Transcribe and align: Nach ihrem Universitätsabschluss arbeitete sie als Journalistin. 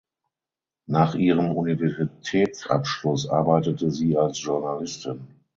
Nach 0.87 1.13
ihrem 1.13 1.55
Universitätsabschluss 1.55 3.27
arbeitete 3.29 3.91
sie 3.91 4.17
als 4.17 4.41
Journalistin. 4.41 5.27